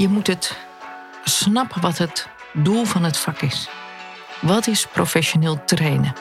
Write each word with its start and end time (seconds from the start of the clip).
Je 0.00 0.08
moet 0.08 0.26
het 0.26 0.56
snappen 1.24 1.80
wat 1.80 1.98
het 1.98 2.28
doel 2.52 2.84
van 2.84 3.04
het 3.04 3.16
vak 3.16 3.40
is. 3.40 3.68
Wat 4.40 4.66
is 4.66 4.86
professioneel 4.86 5.64
trainen? 5.64 6.12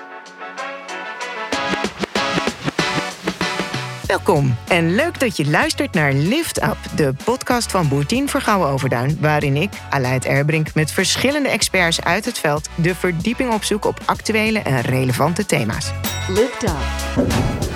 Welkom 4.06 4.56
en 4.68 4.96
leuk 4.96 5.20
dat 5.20 5.38
je 5.38 5.50
luistert 5.50 5.94
naar 5.94 6.14
Lift 6.14 6.64
Up, 6.64 6.78
de 6.96 7.14
podcast 7.24 7.72
van 7.72 7.88
Boertien 7.88 8.30
voor 8.30 8.42
Gouwen 8.42 8.70
Overduin, 8.70 9.18
waarin 9.20 9.56
ik, 9.56 9.72
Aleid 9.90 10.26
Erbrink, 10.26 10.74
met 10.74 10.92
verschillende 10.92 11.50
experts 11.50 12.02
uit 12.02 12.26
het 12.26 12.40
veld 12.40 12.70
de 12.76 12.96
verdieping 12.96 13.54
opzoek 13.54 13.86
op 13.86 14.00
actuele 14.06 14.60
en 14.60 14.82
relevante 14.82 15.46
thema's. 15.46 15.92
Lift 16.28 16.64
Up. 16.64 17.69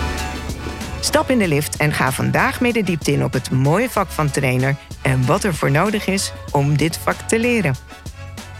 Stap 1.04 1.29
in 1.29 1.38
de 1.38 1.47
lift 1.47 1.77
en 1.77 1.93
ga 1.93 2.11
vandaag 2.11 2.61
mee 2.61 2.73
de 2.73 2.83
diepte 2.83 3.11
in 3.11 3.23
op 3.23 3.34
het 3.34 3.52
mooie 3.52 3.89
vak 3.89 4.09
van 4.09 4.31
trainer 4.31 4.75
en 5.02 5.25
wat 5.25 5.44
er 5.44 5.55
voor 5.55 5.71
nodig 5.71 6.07
is 6.07 6.31
om 6.52 6.77
dit 6.77 6.98
vak 6.98 7.16
te 7.16 7.39
leren. 7.39 7.75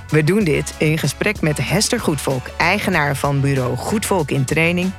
We 0.08 0.24
doen 0.24 0.44
dit 0.44 0.76
in 0.78 0.98
gesprek 0.98 1.42
met 1.42 1.58
Hester 1.70 2.00
Goedvolk, 2.00 2.48
eigenaar 2.58 3.16
van 3.16 3.42
bureau 3.42 3.76
Goedvolk 3.78 4.32
in 4.32 4.46
Training, 4.46 4.92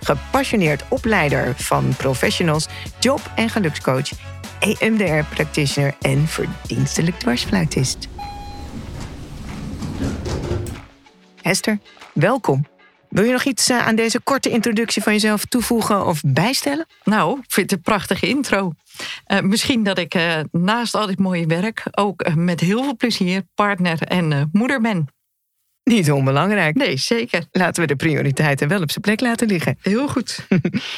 gepassioneerd 0.00 0.84
opleider 0.88 1.54
van 1.56 1.94
professionals, 1.96 2.68
job- 2.98 3.30
en 3.34 3.48
gelukscoach, 3.48 4.10
EMDR-practitioner 4.58 5.94
en 6.00 6.26
verdienstelijk 6.28 7.18
dwarsfluitist. 7.18 8.08
Hester, 11.42 11.78
welkom. 12.12 12.69
Wil 13.10 13.24
je 13.24 13.32
nog 13.32 13.44
iets 13.44 13.68
eh, 13.68 13.86
aan 13.86 13.94
deze 13.94 14.20
korte 14.20 14.50
introductie 14.50 15.02
van 15.02 15.12
jezelf 15.12 15.44
toevoegen 15.44 16.06
of 16.06 16.20
bijstellen? 16.26 16.86
Nou, 17.04 17.38
ik 17.38 17.52
vind 17.52 17.70
het 17.70 17.78
een 17.78 17.84
prachtige 17.84 18.28
intro. 18.28 18.72
Uh, 19.26 19.40
misschien 19.40 19.82
dat 19.82 19.98
ik 19.98 20.14
uh, 20.14 20.40
naast 20.50 20.94
al 20.94 21.06
dit 21.06 21.18
mooie 21.18 21.46
werk 21.46 21.82
ook 21.90 22.26
uh, 22.26 22.34
met 22.34 22.60
heel 22.60 22.82
veel 22.82 22.96
plezier 22.96 23.42
partner 23.54 24.02
en 24.02 24.48
moeder 24.52 24.80
ben. 24.80 25.08
Niet 25.82 26.10
onbelangrijk. 26.10 26.74
Nee, 26.74 26.96
zeker. 26.96 27.46
Laten 27.50 27.82
we 27.82 27.88
de 27.88 27.96
prioriteiten 27.96 28.68
wel 28.68 28.82
op 28.82 28.90
zijn 28.90 29.02
plek 29.02 29.20
laten 29.20 29.46
liggen. 29.46 29.78
Heel 29.80 30.08
goed. 30.08 30.46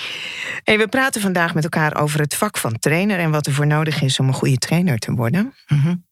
hey, 0.65 0.79
we 0.79 0.89
praten 0.89 1.21
vandaag 1.21 1.55
met 1.55 1.65
elkaar 1.65 2.01
over 2.01 2.21
het 2.21 2.35
vak 2.35 2.59
van 2.59 2.79
trainer 2.79 3.19
en 3.19 3.31
wat 3.31 3.47
er 3.47 3.53
voor 3.53 3.67
nodig 3.67 4.03
is 4.03 4.19
om 4.19 4.29
een 4.29 4.35
goede 4.35 4.59
trainer 4.59 4.99
te 4.99 5.13
worden. 5.13 5.55
-hmm. 5.67 6.05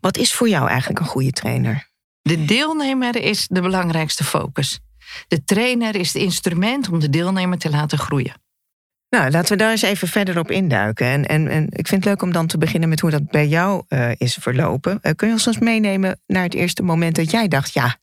Wat 0.00 0.16
is 0.16 0.32
voor 0.32 0.48
jou 0.48 0.68
eigenlijk 0.68 1.00
een 1.00 1.06
goede 1.06 1.32
trainer? 1.32 1.90
De 2.22 2.44
deelnemer 2.44 3.16
is 3.16 3.46
de 3.48 3.60
belangrijkste 3.60 4.24
focus. 4.24 4.80
De 5.28 5.44
trainer 5.44 5.94
is 5.96 6.12
het 6.12 6.22
instrument 6.22 6.88
om 6.88 7.00
de 7.00 7.10
deelnemer 7.10 7.58
te 7.58 7.70
laten 7.70 7.98
groeien. 7.98 8.42
Nou, 9.08 9.30
laten 9.30 9.50
we 9.50 9.56
daar 9.56 9.70
eens 9.70 9.82
even 9.82 10.08
verder 10.08 10.38
op 10.38 10.50
induiken. 10.50 11.06
En, 11.06 11.26
en, 11.26 11.48
en 11.48 11.66
ik 11.70 11.88
vind 11.88 12.04
het 12.04 12.04
leuk 12.04 12.22
om 12.22 12.32
dan 12.32 12.46
te 12.46 12.58
beginnen 12.58 12.88
met 12.88 13.00
hoe 13.00 13.10
dat 13.10 13.30
bij 13.30 13.48
jou 13.48 13.84
uh, 13.88 14.10
is 14.16 14.36
verlopen. 14.40 14.98
Uh, 15.02 15.12
kun 15.16 15.26
je 15.26 15.32
ons 15.32 15.46
eens 15.46 15.58
meenemen 15.58 16.20
naar 16.26 16.42
het 16.42 16.54
eerste 16.54 16.82
moment 16.82 17.16
dat 17.16 17.30
jij 17.30 17.48
dacht: 17.48 17.74
ja, 17.74 17.96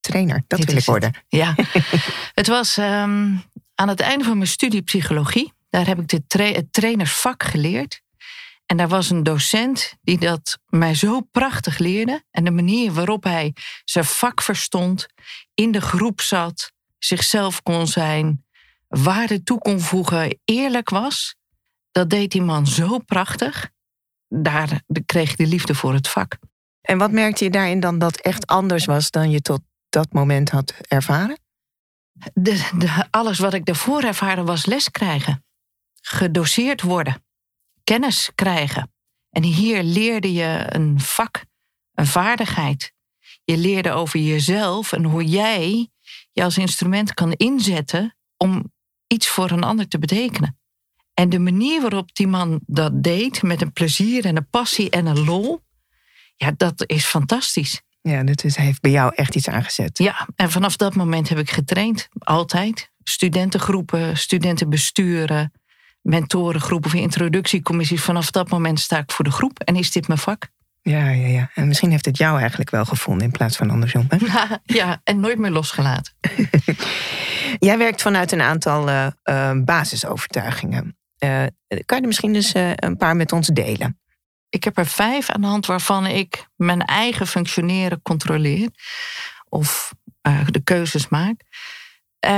trainer, 0.00 0.42
dat 0.46 0.58
Dit 0.58 0.68
wil 0.68 0.78
ik 0.78 0.84
worden? 0.84 1.08
Het. 1.08 1.24
Ja, 1.28 1.54
het 2.40 2.46
was 2.46 2.76
um, 2.76 3.42
aan 3.74 3.88
het 3.88 4.00
einde 4.00 4.24
van 4.24 4.36
mijn 4.36 4.48
studie 4.48 4.82
psychologie. 4.82 5.52
Daar 5.70 5.86
heb 5.86 5.98
ik 5.98 6.08
de 6.08 6.26
tra 6.26 6.44
het 6.44 6.72
trainersvak 6.72 7.42
geleerd. 7.42 8.00
En 8.70 8.76
daar 8.76 8.88
was 8.88 9.10
een 9.10 9.22
docent 9.22 9.94
die 10.02 10.18
dat 10.18 10.58
mij 10.68 10.94
zo 10.94 11.20
prachtig 11.20 11.78
leerde. 11.78 12.24
En 12.30 12.44
de 12.44 12.50
manier 12.50 12.92
waarop 12.92 13.24
hij 13.24 13.54
zijn 13.84 14.04
vak 14.04 14.42
verstond, 14.42 15.06
in 15.54 15.72
de 15.72 15.80
groep 15.80 16.20
zat, 16.20 16.72
zichzelf 16.98 17.62
kon 17.62 17.86
zijn, 17.86 18.44
waarde 18.88 19.42
toe 19.42 19.58
kon 19.58 19.80
voegen, 19.80 20.38
eerlijk 20.44 20.90
was. 20.90 21.36
Dat 21.90 22.10
deed 22.10 22.32
die 22.32 22.42
man 22.42 22.66
zo 22.66 22.98
prachtig. 22.98 23.70
Daar 24.28 24.82
kreeg 25.06 25.30
ik 25.30 25.36
de 25.36 25.46
liefde 25.46 25.74
voor 25.74 25.94
het 25.94 26.08
vak. 26.08 26.38
En 26.80 26.98
wat 26.98 27.12
merkte 27.12 27.44
je 27.44 27.50
daarin 27.50 27.80
dan 27.80 27.98
dat 27.98 28.16
echt 28.16 28.46
anders 28.46 28.84
was 28.84 29.10
dan 29.10 29.30
je 29.30 29.40
tot 29.40 29.60
dat 29.88 30.12
moment 30.12 30.50
had 30.50 30.74
ervaren? 30.88 31.38
De, 32.32 32.70
de, 32.78 33.06
alles 33.10 33.38
wat 33.38 33.54
ik 33.54 33.64
daarvoor 33.64 34.02
ervaren 34.02 34.44
was 34.44 34.66
les 34.66 34.90
krijgen. 34.90 35.44
Gedoseerd 36.00 36.82
worden 36.82 37.22
kennis 37.90 38.30
krijgen. 38.34 38.92
En 39.30 39.42
hier 39.42 39.82
leerde 39.82 40.32
je 40.32 40.66
een 40.68 41.00
vak, 41.00 41.44
een 41.94 42.06
vaardigheid. 42.06 42.92
Je 43.44 43.56
leerde 43.56 43.92
over 43.92 44.20
jezelf 44.20 44.92
en 44.92 45.04
hoe 45.04 45.24
jij 45.24 45.90
je 46.32 46.42
als 46.42 46.58
instrument 46.58 47.14
kan 47.14 47.32
inzetten 47.32 48.16
om 48.36 48.72
iets 49.06 49.28
voor 49.28 49.50
een 49.50 49.62
ander 49.62 49.88
te 49.88 49.98
betekenen. 49.98 50.58
En 51.14 51.28
de 51.28 51.38
manier 51.38 51.80
waarop 51.80 52.14
die 52.14 52.26
man 52.26 52.60
dat 52.66 53.02
deed, 53.02 53.42
met 53.42 53.62
een 53.62 53.72
plezier 53.72 54.24
en 54.24 54.36
een 54.36 54.48
passie 54.50 54.90
en 54.90 55.06
een 55.06 55.24
lol, 55.24 55.60
ja, 56.36 56.52
dat 56.56 56.84
is 56.86 57.04
fantastisch. 57.04 57.82
Ja, 58.00 58.22
dat 58.22 58.44
is, 58.44 58.56
heeft 58.56 58.80
bij 58.80 58.90
jou 58.90 59.14
echt 59.14 59.34
iets 59.36 59.48
aangezet. 59.48 59.98
Ja, 59.98 60.28
en 60.34 60.50
vanaf 60.50 60.76
dat 60.76 60.94
moment 60.94 61.28
heb 61.28 61.38
ik 61.38 61.50
getraind, 61.50 62.08
altijd. 62.18 62.90
Studentengroepen, 63.02 64.18
studentenbesturen, 64.18 65.52
mentorengroepen 66.02 66.90
of 66.90 66.96
introductiecommissies. 66.96 68.02
Vanaf 68.02 68.30
dat 68.30 68.50
moment 68.50 68.80
sta 68.80 68.98
ik 68.98 69.12
voor 69.12 69.24
de 69.24 69.30
groep 69.30 69.60
en 69.60 69.76
is 69.76 69.90
dit 69.90 70.06
mijn 70.06 70.18
vak. 70.18 70.48
Ja, 70.82 71.08
ja, 71.08 71.26
ja. 71.26 71.50
En 71.54 71.68
misschien 71.68 71.90
heeft 71.90 72.04
het 72.04 72.16
jou 72.16 72.38
eigenlijk 72.38 72.70
wel 72.70 72.84
gevonden 72.84 73.24
in 73.24 73.32
plaats 73.32 73.56
van 73.56 73.70
andersom. 73.70 74.06
Hè? 74.08 74.16
Ja, 74.26 74.60
ja, 74.80 75.00
en 75.04 75.20
nooit 75.20 75.38
meer 75.38 75.50
losgelaten. 75.50 76.12
Jij 77.58 77.78
werkt 77.78 78.02
vanuit 78.02 78.32
een 78.32 78.40
aantal 78.40 78.88
uh, 78.88 79.06
uh, 79.24 79.52
basisovertuigingen. 79.64 80.96
Uh, 81.18 81.44
kan 81.66 81.96
je 81.96 82.02
er 82.02 82.06
misschien 82.06 82.32
dus 82.32 82.52
een 82.74 82.96
paar 82.96 83.16
met 83.16 83.32
ons 83.32 83.46
delen? 83.46 84.00
Ik 84.48 84.64
heb 84.64 84.78
er 84.78 84.86
vijf 84.86 85.30
aan 85.30 85.40
de 85.40 85.46
hand 85.46 85.66
waarvan 85.66 86.06
ik 86.06 86.46
mijn 86.56 86.84
eigen 86.84 87.26
functioneren 87.26 88.02
controleer. 88.02 88.68
Of 89.48 89.94
de 90.46 90.60
keuzes 90.64 91.08
maak. 91.08 91.42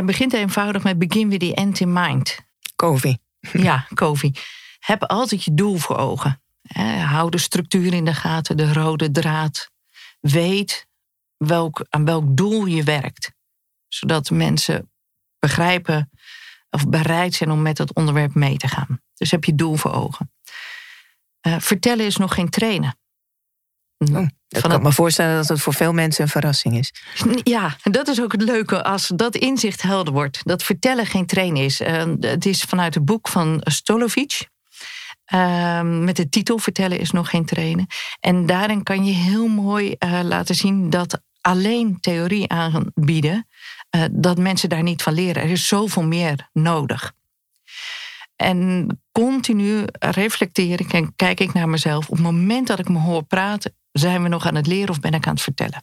Begint 0.04 0.32
eenvoudig 0.32 0.82
met 0.82 0.98
begin 0.98 1.28
with 1.28 1.40
the 1.40 1.54
end 1.54 1.80
in 1.80 1.92
mind. 1.92 2.38
COVID. 2.76 3.21
Ja, 3.52 3.86
COVID. 3.94 4.40
Heb 4.78 5.04
altijd 5.04 5.44
je 5.44 5.54
doel 5.54 5.76
voor 5.76 5.96
ogen. 5.96 6.42
Hou 7.04 7.30
de 7.30 7.38
structuur 7.38 7.94
in 7.94 8.04
de 8.04 8.14
gaten, 8.14 8.56
de 8.56 8.72
rode 8.72 9.10
draad. 9.10 9.70
Weet 10.20 10.86
welk, 11.36 11.86
aan 11.88 12.04
welk 12.04 12.36
doel 12.36 12.64
je 12.64 12.82
werkt. 12.82 13.32
Zodat 13.88 14.30
mensen 14.30 14.90
begrijpen 15.38 16.10
of 16.70 16.88
bereid 16.88 17.34
zijn 17.34 17.50
om 17.50 17.62
met 17.62 17.78
het 17.78 17.94
onderwerp 17.94 18.34
mee 18.34 18.56
te 18.56 18.68
gaan. 18.68 19.00
Dus 19.14 19.30
heb 19.30 19.44
je 19.44 19.54
doel 19.54 19.76
voor 19.76 19.92
ogen. 19.92 20.32
Uh, 21.46 21.58
vertellen 21.58 22.06
is 22.06 22.16
nog 22.16 22.34
geen 22.34 22.48
trainen. 22.48 22.98
Oh, 24.14 24.26
ik 24.48 24.60
kan 24.60 24.70
het... 24.70 24.82
me 24.82 24.92
voorstellen 24.92 25.36
dat 25.36 25.48
het 25.48 25.60
voor 25.60 25.74
veel 25.74 25.92
mensen 25.92 26.22
een 26.22 26.30
verrassing 26.30 26.78
is. 26.78 26.92
Ja, 27.42 27.76
en 27.82 27.92
dat 27.92 28.08
is 28.08 28.20
ook 28.20 28.32
het 28.32 28.42
leuke 28.42 28.84
als 28.84 29.10
dat 29.16 29.36
inzicht 29.36 29.82
helder 29.82 30.12
wordt. 30.12 30.40
Dat 30.42 30.62
vertellen 30.62 31.06
geen 31.06 31.26
trainen 31.26 31.62
is. 31.62 31.80
Uh, 31.80 32.04
het 32.20 32.46
is 32.46 32.62
vanuit 32.62 32.94
het 32.94 33.04
boek 33.04 33.28
van 33.28 33.60
Stolovic. 33.64 34.50
Uh, 35.34 35.80
met 35.80 36.16
de 36.16 36.28
titel 36.28 36.58
Vertellen 36.58 36.98
is 36.98 37.10
nog 37.10 37.30
geen 37.30 37.44
trainen. 37.44 37.86
En 38.20 38.46
daarin 38.46 38.82
kan 38.82 39.04
je 39.04 39.12
heel 39.12 39.46
mooi 39.46 39.94
uh, 39.98 40.20
laten 40.22 40.54
zien 40.54 40.90
dat 40.90 41.20
alleen 41.40 42.00
theorie 42.00 42.48
aanbieden, 42.48 43.46
uh, 43.96 44.04
dat 44.10 44.38
mensen 44.38 44.68
daar 44.68 44.82
niet 44.82 45.02
van 45.02 45.12
leren. 45.12 45.42
Er 45.42 45.50
is 45.50 45.68
zoveel 45.68 46.02
meer 46.02 46.48
nodig. 46.52 47.12
En 48.36 48.86
continu 49.12 49.84
reflecteer 49.98 50.80
ik 50.80 50.92
en 50.92 51.14
kijk 51.16 51.40
ik 51.40 51.52
naar 51.52 51.68
mezelf. 51.68 52.08
Op 52.08 52.16
het 52.16 52.24
moment 52.24 52.66
dat 52.66 52.78
ik 52.78 52.88
me 52.88 52.98
hoor 52.98 53.22
praten, 53.22 53.76
zijn 53.92 54.22
we 54.22 54.28
nog 54.28 54.46
aan 54.46 54.54
het 54.54 54.66
leren 54.66 54.90
of 54.90 55.00
ben 55.00 55.14
ik 55.14 55.26
aan 55.26 55.34
het 55.34 55.42
vertellen? 55.42 55.82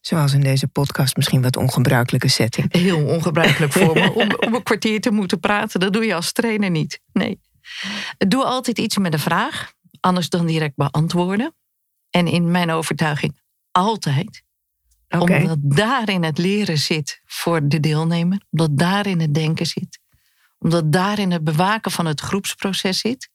Zoals 0.00 0.32
in 0.32 0.40
deze 0.40 0.68
podcast 0.68 1.16
misschien 1.16 1.42
wat 1.42 1.56
ongebruikelijke 1.56 2.28
setting. 2.28 2.72
Heel 2.72 3.06
ongebruikelijk 3.06 3.72
voor 3.72 3.94
me 3.94 4.12
om, 4.22 4.30
om 4.46 4.54
een 4.54 4.62
kwartier 4.62 5.00
te 5.00 5.10
moeten 5.10 5.40
praten. 5.40 5.80
Dat 5.80 5.92
doe 5.92 6.04
je 6.04 6.14
als 6.14 6.32
trainer 6.32 6.70
niet. 6.70 7.00
Nee. 7.12 7.40
Doe 8.18 8.44
altijd 8.44 8.78
iets 8.78 8.98
met 8.98 9.12
een 9.12 9.18
vraag, 9.18 9.72
anders 10.00 10.28
dan 10.28 10.46
direct 10.46 10.76
beantwoorden. 10.76 11.54
En 12.10 12.26
in 12.26 12.50
mijn 12.50 12.70
overtuiging 12.70 13.40
altijd. 13.70 14.42
Okay. 15.08 15.40
Omdat 15.40 15.58
daarin 15.60 16.22
het 16.22 16.38
leren 16.38 16.78
zit 16.78 17.20
voor 17.24 17.68
de 17.68 17.80
deelnemer. 17.80 18.40
Omdat 18.50 18.78
daarin 18.78 19.20
het 19.20 19.34
denken 19.34 19.66
zit. 19.66 20.00
Omdat 20.58 20.92
daarin 20.92 21.30
het 21.30 21.44
bewaken 21.44 21.90
van 21.90 22.06
het 22.06 22.20
groepsproces 22.20 22.98
zit. 22.98 23.30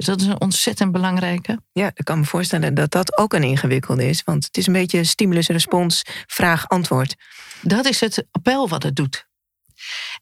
Dus 0.00 0.08
dat 0.08 0.20
is 0.20 0.26
een 0.26 0.40
ontzettend 0.40 0.92
belangrijke. 0.92 1.62
Ja, 1.72 1.90
ik 1.94 2.04
kan 2.04 2.18
me 2.18 2.24
voorstellen 2.24 2.74
dat 2.74 2.90
dat 2.90 3.18
ook 3.18 3.32
een 3.32 3.42
ingewikkelde 3.42 4.08
is. 4.08 4.22
Want 4.24 4.44
het 4.44 4.56
is 4.56 4.66
een 4.66 4.72
beetje 4.72 5.04
stimulus-respons, 5.04 6.02
vraag-antwoord. 6.26 7.16
Dat 7.62 7.86
is 7.86 8.00
het 8.00 8.26
appel 8.30 8.68
wat 8.68 8.82
het 8.82 8.96
doet. 8.96 9.26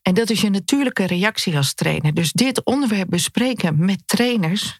En 0.02 0.14
dat 0.14 0.30
is 0.30 0.40
je 0.40 0.50
natuurlijke 0.50 1.06
reactie 1.06 1.56
als 1.56 1.74
trainer. 1.74 2.14
Dus 2.14 2.32
dit 2.32 2.64
onderwerp 2.64 3.08
bespreken 3.08 3.84
met 3.84 4.02
trainers. 4.06 4.78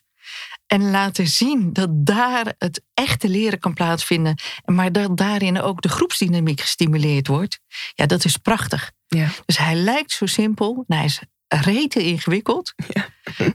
En 0.67 0.91
laten 0.91 1.27
zien 1.27 1.73
dat 1.73 1.89
daar 1.91 2.55
het 2.59 2.83
echte 2.95 3.29
leren 3.29 3.59
kan 3.59 3.75
plaatsvinden. 3.75 4.39
Maar 4.65 4.93
dat 4.93 5.17
daarin 5.17 5.61
ook 5.61 5.83
de 5.83 5.89
groepsdynamiek 5.89 6.61
gestimuleerd 6.61 7.27
wordt. 7.27 7.61
Ja, 7.95 8.07
dat 8.07 8.25
is 8.25 8.37
prachtig. 8.37 8.93
Ja. 9.07 9.29
Dus 9.47 9.59
hij 9.59 9.75
lijkt 9.75 10.13
zo 10.13 10.27
simpel. 10.27 10.85
Nou, 10.87 11.01
hij 11.01 11.05
is 11.05 11.21
rete 11.49 12.05
ingewikkeld. 12.05 12.75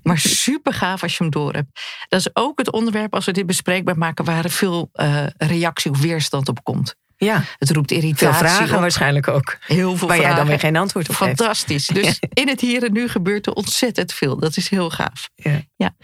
Maar 0.03 0.19
super 0.19 0.73
gaaf 0.73 1.03
als 1.03 1.11
je 1.17 1.23
hem 1.23 1.31
door 1.31 1.53
hebt. 1.53 1.81
Dat 2.07 2.19
is 2.19 2.29
ook 2.33 2.57
het 2.57 2.71
onderwerp 2.71 3.13
als 3.13 3.25
we 3.25 3.31
dit 3.31 3.45
bespreekbaar 3.45 3.97
maken... 3.97 4.25
waar 4.25 4.43
er 4.43 4.49
veel 4.49 4.89
uh, 4.93 5.25
reactie 5.37 5.91
of 5.91 5.99
weerstand 5.99 6.49
op 6.49 6.63
komt. 6.63 6.95
Ja. 7.17 7.43
Het 7.57 7.69
roept 7.71 7.91
irritatie 7.91 8.37
Veel 8.37 8.49
vragen 8.49 8.75
op. 8.75 8.81
waarschijnlijk 8.81 9.27
ook. 9.27 9.57
Heel 9.59 9.97
veel 9.97 10.07
Waar 10.07 10.17
vragen. 10.17 10.35
jij 10.35 10.35
dan 10.35 10.47
weer 10.47 10.59
geen 10.59 10.75
antwoord 10.75 11.09
op 11.09 11.15
geeft. 11.15 11.35
Fantastisch. 11.37 11.87
Dus 11.87 12.19
in 12.33 12.47
het 12.47 12.61
hier 12.61 12.83
en 12.83 12.93
nu 12.93 13.07
gebeurt 13.07 13.45
er 13.47 13.53
ontzettend 13.53 14.13
veel. 14.13 14.39
Dat 14.39 14.57
is 14.57 14.69
heel 14.69 14.89
gaaf. 14.89 15.29
Ja. 15.75 15.95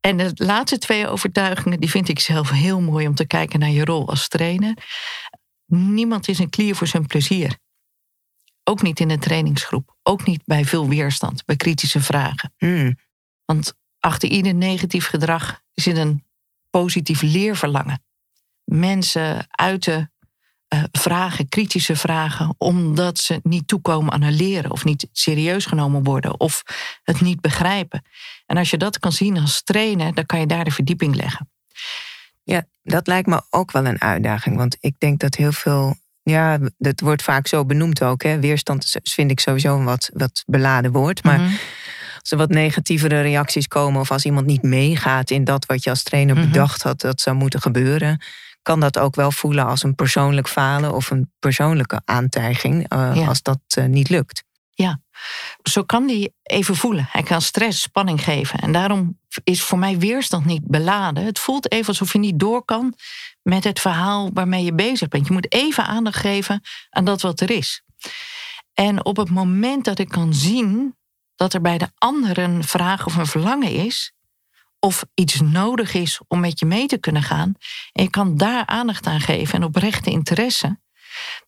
En 0.00 0.16
de 0.16 0.32
laatste 0.34 0.78
twee 0.78 1.08
overtuigingen, 1.08 1.80
die 1.80 1.90
vind 1.90 2.08
ik 2.08 2.20
zelf 2.20 2.50
heel 2.50 2.80
mooi 2.80 3.06
om 3.06 3.14
te 3.14 3.26
kijken 3.26 3.58
naar 3.58 3.70
je 3.70 3.84
rol 3.84 4.08
als 4.08 4.28
trainer. 4.28 4.74
Niemand 5.66 6.28
is 6.28 6.38
een 6.38 6.50
klier 6.50 6.76
voor 6.76 6.86
zijn 6.86 7.06
plezier. 7.06 7.56
Ook 8.64 8.82
niet 8.82 9.00
in 9.00 9.10
een 9.10 9.18
trainingsgroep. 9.20 9.95
Ook 10.08 10.26
niet 10.26 10.42
bij 10.44 10.64
veel 10.64 10.88
weerstand, 10.88 11.44
bij 11.44 11.56
kritische 11.56 12.00
vragen. 12.00 12.54
Hmm. 12.56 12.98
Want 13.44 13.74
achter 14.00 14.28
ieder 14.28 14.54
negatief 14.54 15.06
gedrag 15.06 15.62
zit 15.72 15.96
een 15.96 16.24
positief 16.70 17.22
leerverlangen. 17.22 18.04
Mensen 18.64 19.46
uiten 19.50 20.12
eh, 20.68 20.82
vragen, 20.92 21.48
kritische 21.48 21.96
vragen, 21.96 22.54
omdat 22.58 23.18
ze 23.18 23.40
niet 23.42 23.68
toekomen 23.68 24.12
aan 24.12 24.22
een 24.22 24.36
leren 24.36 24.70
of 24.70 24.84
niet 24.84 25.08
serieus 25.12 25.66
genomen 25.66 26.04
worden 26.04 26.40
of 26.40 26.62
het 27.02 27.20
niet 27.20 27.40
begrijpen. 27.40 28.04
En 28.46 28.56
als 28.56 28.70
je 28.70 28.76
dat 28.76 28.98
kan 28.98 29.12
zien 29.12 29.38
als 29.38 29.62
trainer, 29.62 30.14
dan 30.14 30.26
kan 30.26 30.40
je 30.40 30.46
daar 30.46 30.64
de 30.64 30.70
verdieping 30.70 31.14
leggen. 31.14 31.50
Ja, 32.42 32.66
dat 32.82 33.06
lijkt 33.06 33.28
me 33.28 33.42
ook 33.50 33.72
wel 33.72 33.86
een 33.86 34.00
uitdaging. 34.00 34.56
Want 34.56 34.76
ik 34.80 34.94
denk 34.98 35.20
dat 35.20 35.34
heel 35.34 35.52
veel. 35.52 35.96
Ja, 36.30 36.58
dat 36.78 37.00
wordt 37.00 37.22
vaak 37.22 37.46
zo 37.46 37.64
benoemd 37.64 38.02
ook. 38.02 38.22
Hè. 38.22 38.40
Weerstand 38.40 38.96
vind 39.02 39.30
ik 39.30 39.40
sowieso 39.40 39.78
een 39.78 39.84
wat, 39.84 40.10
wat 40.12 40.42
beladen 40.46 40.92
woord. 40.92 41.24
Maar 41.24 41.38
Mhm. 41.40 41.50
als 42.20 42.30
er 42.30 42.36
wat 42.36 42.48
negatievere 42.50 43.20
reacties 43.20 43.68
komen. 43.68 44.00
of 44.00 44.10
als 44.10 44.24
iemand 44.24 44.46
niet 44.46 44.62
meegaat 44.62 45.30
in 45.30 45.44
dat 45.44 45.66
wat 45.66 45.84
je 45.84 45.90
als 45.90 46.02
trainer 46.02 46.36
Mhm. 46.36 46.46
bedacht 46.46 46.82
had 46.82 47.00
dat 47.00 47.20
zou 47.20 47.36
moeten 47.36 47.60
gebeuren. 47.60 48.20
kan 48.62 48.80
dat 48.80 48.98
ook 48.98 49.14
wel 49.14 49.32
voelen 49.32 49.66
als 49.66 49.82
een 49.82 49.94
persoonlijk 49.94 50.48
falen 50.48 50.92
of 50.94 51.10
een 51.10 51.30
persoonlijke 51.38 52.00
aantijging. 52.04 52.88
eh, 52.88 53.10
Ja. 53.14 53.26
als 53.26 53.42
dat 53.42 53.58
eh, 53.68 53.84
niet 53.84 54.08
lukt. 54.08 54.44
Zo 55.62 55.82
kan 55.82 56.06
die 56.06 56.34
even 56.42 56.76
voelen. 56.76 57.08
Hij 57.10 57.22
kan 57.22 57.40
stress, 57.40 57.80
spanning 57.80 58.24
geven. 58.24 58.58
En 58.58 58.72
daarom 58.72 59.18
is 59.44 59.62
voor 59.62 59.78
mij 59.78 59.98
weerstand 59.98 60.44
niet 60.44 60.66
beladen. 60.66 61.24
Het 61.24 61.38
voelt 61.38 61.72
even 61.72 61.88
alsof 61.88 62.12
je 62.12 62.18
niet 62.18 62.38
door 62.38 62.64
kan 62.64 62.94
met 63.42 63.64
het 63.64 63.80
verhaal 63.80 64.30
waarmee 64.32 64.64
je 64.64 64.74
bezig 64.74 65.08
bent. 65.08 65.26
Je 65.26 65.32
moet 65.32 65.52
even 65.52 65.86
aandacht 65.86 66.16
geven 66.16 66.60
aan 66.90 67.04
dat 67.04 67.20
wat 67.20 67.40
er 67.40 67.50
is. 67.50 67.82
En 68.74 69.04
op 69.04 69.16
het 69.16 69.30
moment 69.30 69.84
dat 69.84 69.98
ik 69.98 70.08
kan 70.08 70.34
zien 70.34 70.96
dat 71.34 71.54
er 71.54 71.60
bij 71.60 71.78
de 71.78 71.90
ander 71.98 72.38
een 72.38 72.64
vraag 72.64 73.06
of 73.06 73.16
een 73.16 73.26
verlangen 73.26 73.70
is, 73.70 74.12
of 74.78 75.04
iets 75.14 75.40
nodig 75.40 75.94
is 75.94 76.20
om 76.28 76.40
met 76.40 76.58
je 76.58 76.66
mee 76.66 76.86
te 76.86 76.98
kunnen 76.98 77.22
gaan, 77.22 77.54
en 77.92 78.02
je 78.02 78.10
kan 78.10 78.36
daar 78.36 78.66
aandacht 78.66 79.06
aan 79.06 79.20
geven 79.20 79.54
en 79.54 79.64
oprechte 79.64 80.10
interesse, 80.10 80.80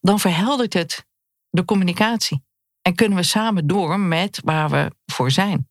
dan 0.01 0.21
verheldert 0.21 0.73
het 0.73 1.07
de 1.51 1.65
communicatie. 1.65 2.47
En 2.89 2.95
kunnen 2.95 3.19
we 3.19 3.25
samen 3.25 3.67
door 3.67 4.01
met 4.01 4.41
waar 4.45 4.71
we 4.71 4.91
voor 5.07 5.31
zijn. 5.31 5.69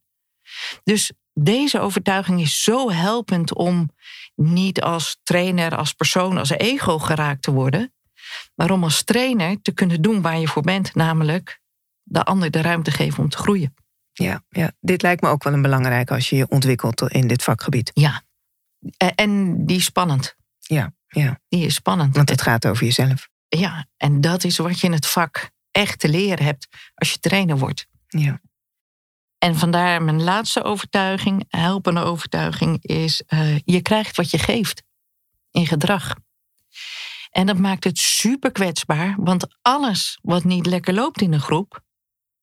Dus 0.84 1.12
deze 1.32 1.80
overtuiging 1.80 2.40
is 2.40 2.62
zo 2.62 2.90
helpend 2.90 3.54
om 3.54 3.90
niet 4.34 4.82
als 4.82 5.20
trainer, 5.22 5.76
als 5.76 5.92
persoon, 5.92 6.38
als 6.38 6.50
ego 6.50 6.98
geraakt 6.98 7.42
te 7.42 7.52
worden, 7.52 7.94
maar 8.54 8.70
om 8.70 8.84
als 8.84 9.02
trainer 9.02 9.62
te 9.62 9.72
kunnen 9.72 10.02
doen 10.02 10.22
waar 10.22 10.38
je 10.38 10.48
voor 10.48 10.62
bent, 10.62 10.94
namelijk 10.94 11.60
de 12.02 12.24
ander 12.24 12.50
de 12.50 12.60
ruimte 12.60 12.90
geven 12.90 13.22
om 13.22 13.28
te 13.28 13.36
groeien. 13.38 13.74
Ja, 14.12 14.44
ja, 14.48 14.72
dit 14.80 15.02
lijkt 15.02 15.22
me 15.22 15.28
ook 15.28 15.44
wel 15.44 15.52
een 15.52 15.62
belangrijk 15.62 16.10
als 16.10 16.28
je 16.28 16.36
je 16.36 16.48
ontwikkelt 16.48 17.02
in 17.02 17.26
dit 17.26 17.42
vakgebied. 17.42 17.90
Ja. 17.94 18.22
En- 19.14 19.66
die 19.66 19.76
is 19.76 19.84
spannend. 19.84 20.36
Ja, 20.58 20.92
ja. 21.06 21.40
Die 21.48 21.66
is 21.66 21.74
spannend. 21.74 22.16
want 22.16 22.28
het 22.28 22.42
gaat 22.42 22.66
over 22.66 22.84
jezelf. 22.84 23.28
Ja, 23.48 23.86
en 23.96 24.20
dat 24.20 24.44
is 24.44 24.56
wat 24.56 24.80
je 24.80 24.86
in 24.86 24.92
het 24.92 25.06
vak 25.06 25.50
echt 25.70 25.98
te 25.98 26.08
leren 26.08 26.44
hebt 26.44 26.68
als 26.94 27.12
je 27.12 27.18
trainer 27.18 27.58
wordt. 27.58 27.86
Ja. 28.06 28.40
En 29.38 29.56
vandaar 29.56 30.02
mijn 30.02 30.22
laatste 30.22 30.62
overtuiging, 30.62 31.44
helpende 31.48 32.00
overtuiging, 32.00 32.84
is: 32.84 33.22
eh, 33.26 33.58
je 33.58 33.82
krijgt 33.82 34.16
wat 34.16 34.30
je 34.30 34.38
geeft 34.38 34.82
in 35.50 35.66
gedrag. 35.66 36.14
En 37.30 37.46
dat 37.46 37.58
maakt 37.58 37.84
het 37.84 37.98
super 37.98 38.52
kwetsbaar, 38.52 39.14
want 39.18 39.58
alles 39.62 40.18
wat 40.22 40.44
niet 40.44 40.66
lekker 40.66 40.94
loopt 40.94 41.20
in 41.20 41.32
een 41.32 41.40
groep, 41.40 41.80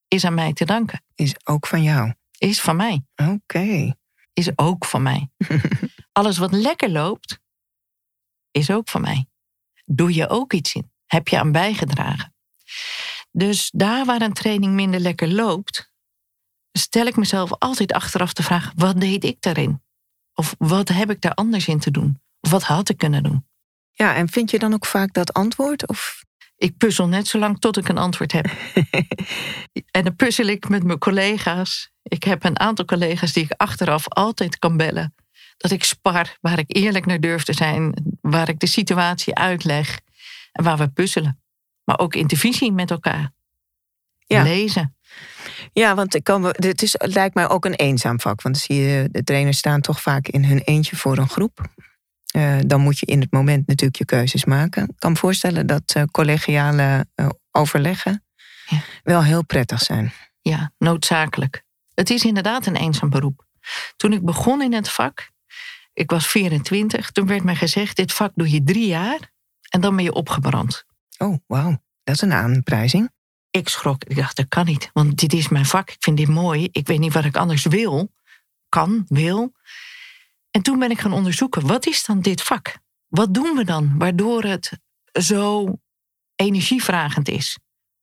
is 0.08 0.24
aan 0.24 0.34
mij 0.34 0.52
te 0.52 0.64
danken. 0.64 1.04
Is 1.14 1.34
ook 1.44 1.66
van 1.66 1.82
jou. 1.82 2.14
Is 2.38 2.60
van 2.60 2.76
mij. 2.76 3.04
Oké. 3.16 3.94
Is 4.32 4.58
ook 4.58 4.84
van 4.84 5.02
mij. 5.02 5.30
alles 6.12 6.38
wat 6.38 6.52
lekker 6.52 6.90
loopt, 6.90 7.38
is 8.50 8.70
ook 8.70 8.88
van 8.88 9.00
mij. 9.00 9.26
Doe 9.84 10.14
je 10.14 10.28
ook 10.28 10.52
iets 10.52 10.74
in? 10.74 10.90
Heb 11.06 11.28
je 11.28 11.38
aan 11.38 11.52
bijgedragen? 11.52 12.34
Dus 13.36 13.70
daar 13.74 14.04
waar 14.04 14.20
een 14.20 14.32
training 14.32 14.72
minder 14.72 15.00
lekker 15.00 15.32
loopt, 15.32 15.90
stel 16.72 17.06
ik 17.06 17.16
mezelf 17.16 17.52
altijd 17.52 17.92
achteraf 17.92 18.32
de 18.32 18.42
vraag: 18.42 18.72
wat 18.74 19.00
deed 19.00 19.24
ik 19.24 19.36
daarin? 19.40 19.82
Of 20.34 20.54
wat 20.58 20.88
heb 20.88 21.10
ik 21.10 21.20
daar 21.20 21.34
anders 21.34 21.68
in 21.68 21.78
te 21.78 21.90
doen? 21.90 22.20
Of 22.40 22.50
wat 22.50 22.62
had 22.62 22.88
ik 22.88 22.96
kunnen 22.96 23.22
doen? 23.22 23.46
Ja, 23.90 24.14
en 24.14 24.28
vind 24.28 24.50
je 24.50 24.58
dan 24.58 24.74
ook 24.74 24.86
vaak 24.86 25.12
dat 25.12 25.32
antwoord? 25.32 25.88
Of 25.88 26.24
Ik 26.56 26.76
puzzel 26.76 27.08
net 27.08 27.28
zo 27.28 27.38
lang 27.38 27.58
tot 27.58 27.76
ik 27.76 27.88
een 27.88 27.98
antwoord 27.98 28.32
heb. 28.32 28.46
en 29.96 30.04
dan 30.04 30.16
puzzel 30.16 30.46
ik 30.46 30.68
met 30.68 30.84
mijn 30.84 30.98
collega's. 30.98 31.90
Ik 32.02 32.22
heb 32.24 32.44
een 32.44 32.58
aantal 32.58 32.84
collega's 32.84 33.32
die 33.32 33.44
ik 33.44 33.52
achteraf 33.56 34.08
altijd 34.08 34.58
kan 34.58 34.76
bellen. 34.76 35.14
Dat 35.56 35.70
ik 35.70 35.84
spar, 35.84 36.36
waar 36.40 36.58
ik 36.58 36.76
eerlijk 36.76 37.06
naar 37.06 37.20
durf 37.20 37.42
te 37.42 37.52
zijn, 37.52 37.94
waar 38.20 38.48
ik 38.48 38.58
de 38.58 38.66
situatie 38.66 39.34
uitleg 39.34 40.00
en 40.52 40.64
waar 40.64 40.78
we 40.78 40.88
puzzelen. 40.88 41.40
Maar 41.86 41.98
ook 41.98 42.14
intervisie 42.14 42.72
met 42.72 42.90
elkaar. 42.90 43.32
Ja. 44.26 44.42
Lezen. 44.42 44.96
Ja, 45.72 45.94
want 45.94 46.14
ik 46.14 46.24
kan, 46.24 46.44
het, 46.44 46.82
is, 46.82 46.92
het 46.92 47.14
lijkt 47.14 47.34
mij 47.34 47.48
ook 47.48 47.64
een 47.64 47.74
eenzaam 47.74 48.20
vak. 48.20 48.42
Want 48.42 48.54
dan 48.54 48.64
zie 48.64 48.84
je, 48.84 49.08
de 49.10 49.24
trainers 49.24 49.58
staan 49.58 49.80
toch 49.80 50.00
vaak 50.00 50.28
in 50.28 50.44
hun 50.44 50.58
eentje 50.58 50.96
voor 50.96 51.18
een 51.18 51.28
groep. 51.28 51.60
Eh, 52.26 52.58
dan 52.66 52.80
moet 52.80 52.98
je 52.98 53.06
in 53.06 53.20
het 53.20 53.32
moment 53.32 53.66
natuurlijk 53.66 53.98
je 53.98 54.04
keuzes 54.04 54.44
maken. 54.44 54.82
Ik 54.82 54.94
kan 54.98 55.12
me 55.12 55.16
voorstellen 55.16 55.66
dat 55.66 55.92
eh, 55.94 56.02
collegiale 56.02 57.06
eh, 57.14 57.28
overleggen 57.50 58.24
Ja. 58.66 58.80
wel 59.02 59.22
heel 59.22 59.44
prettig 59.44 59.80
zijn. 59.80 60.12
Ja, 60.40 60.72
noodzakelijk. 60.78 61.62
Het 61.94 62.10
is 62.10 62.24
inderdaad 62.24 62.66
een 62.66 62.76
eenzaam 62.76 63.10
beroep. 63.10 63.46
Toen 63.96 64.12
ik 64.12 64.24
begon 64.24 64.62
in 64.62 64.72
het 64.72 64.88
vak, 64.88 65.30
ik 65.92 66.10
was 66.10 66.26
24, 66.26 67.10
toen 67.10 67.26
werd 67.26 67.42
mij 67.44 67.54
gezegd: 67.54 67.96
dit 67.96 68.12
vak 68.12 68.32
doe 68.34 68.50
je 68.50 68.62
drie 68.64 68.86
jaar 68.86 69.32
en 69.68 69.80
dan 69.80 69.96
ben 69.96 70.04
je 70.04 70.12
opgebrand. 70.12 70.84
Oh, 71.18 71.38
wauw. 71.46 71.82
Dat 72.04 72.14
is 72.14 72.20
een 72.20 72.32
aanprijzing. 72.32 73.10
Ik 73.50 73.68
schrok. 73.68 74.04
Ik 74.04 74.16
dacht, 74.16 74.36
dat 74.36 74.48
kan 74.48 74.64
niet. 74.64 74.90
Want 74.92 75.18
dit 75.18 75.32
is 75.32 75.48
mijn 75.48 75.66
vak. 75.66 75.90
Ik 75.90 75.96
vind 76.00 76.16
dit 76.16 76.28
mooi. 76.28 76.68
Ik 76.72 76.86
weet 76.86 76.98
niet 76.98 77.12
wat 77.12 77.24
ik 77.24 77.36
anders 77.36 77.64
wil. 77.64 78.12
Kan, 78.68 79.04
wil. 79.08 79.52
En 80.50 80.62
toen 80.62 80.78
ben 80.78 80.90
ik 80.90 81.00
gaan 81.00 81.12
onderzoeken. 81.12 81.66
Wat 81.66 81.86
is 81.86 82.04
dan 82.04 82.20
dit 82.20 82.42
vak? 82.42 82.78
Wat 83.06 83.34
doen 83.34 83.56
we 83.56 83.64
dan? 83.64 83.98
Waardoor 83.98 84.42
het 84.42 84.78
zo 85.12 85.78
energievragend 86.34 87.28
is. 87.28 87.58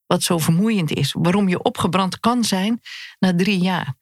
Wat 0.06 0.24
zo 0.24 0.38
vermoeiend 0.38 0.92
is. 0.92 1.16
Waarom 1.18 1.50
je 1.50 1.62
opgebrand 1.62 2.20
kan 2.20 2.44
zijn 2.44 2.82
na 3.20 3.36
drie 3.36 3.60
jaar. 3.60 3.96